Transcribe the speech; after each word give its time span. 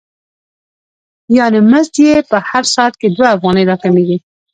یانې 1.37 1.61
مزد 1.71 1.93
یې 2.05 2.13
په 2.29 2.37
هر 2.49 2.63
ساعت 2.73 2.93
کې 3.01 3.07
دوه 3.15 3.27
افغانۍ 3.35 3.63
را 3.69 3.75
کمېږي 3.83 4.17